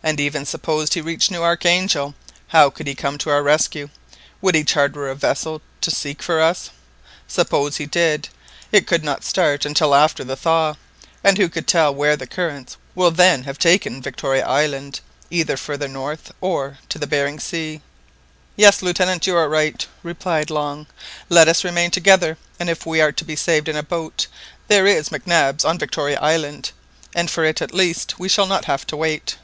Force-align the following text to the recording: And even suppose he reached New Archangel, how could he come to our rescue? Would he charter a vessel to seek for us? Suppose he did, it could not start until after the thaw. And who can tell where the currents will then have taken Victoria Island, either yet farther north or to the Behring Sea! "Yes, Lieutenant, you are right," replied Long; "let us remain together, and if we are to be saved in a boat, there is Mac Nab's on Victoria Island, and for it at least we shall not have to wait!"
And 0.00 0.20
even 0.20 0.46
suppose 0.46 0.92
he 0.94 1.00
reached 1.00 1.28
New 1.28 1.42
Archangel, 1.42 2.14
how 2.46 2.70
could 2.70 2.86
he 2.86 2.94
come 2.94 3.18
to 3.18 3.30
our 3.30 3.42
rescue? 3.42 3.90
Would 4.40 4.54
he 4.54 4.62
charter 4.62 5.08
a 5.08 5.16
vessel 5.16 5.60
to 5.80 5.90
seek 5.90 6.22
for 6.22 6.40
us? 6.40 6.70
Suppose 7.26 7.76
he 7.78 7.84
did, 7.86 8.28
it 8.70 8.86
could 8.86 9.02
not 9.02 9.24
start 9.24 9.64
until 9.66 9.96
after 9.96 10.22
the 10.22 10.36
thaw. 10.36 10.76
And 11.24 11.36
who 11.36 11.48
can 11.48 11.64
tell 11.64 11.92
where 11.92 12.16
the 12.16 12.28
currents 12.28 12.76
will 12.94 13.10
then 13.10 13.42
have 13.42 13.58
taken 13.58 14.00
Victoria 14.00 14.46
Island, 14.46 15.00
either 15.32 15.54
yet 15.54 15.58
farther 15.58 15.88
north 15.88 16.30
or 16.40 16.78
to 16.90 16.98
the 17.00 17.08
Behring 17.08 17.40
Sea! 17.40 17.82
"Yes, 18.54 18.82
Lieutenant, 18.82 19.26
you 19.26 19.36
are 19.36 19.48
right," 19.48 19.84
replied 20.04 20.48
Long; 20.48 20.86
"let 21.28 21.48
us 21.48 21.64
remain 21.64 21.90
together, 21.90 22.38
and 22.60 22.70
if 22.70 22.86
we 22.86 23.00
are 23.00 23.12
to 23.12 23.24
be 23.24 23.34
saved 23.36 23.68
in 23.68 23.76
a 23.76 23.82
boat, 23.82 24.28
there 24.68 24.86
is 24.86 25.10
Mac 25.10 25.26
Nab's 25.26 25.64
on 25.64 25.76
Victoria 25.76 26.20
Island, 26.20 26.70
and 27.16 27.28
for 27.28 27.44
it 27.44 27.60
at 27.60 27.74
least 27.74 28.16
we 28.20 28.28
shall 28.28 28.46
not 28.46 28.66
have 28.66 28.86
to 28.86 28.96
wait!" 28.96 29.36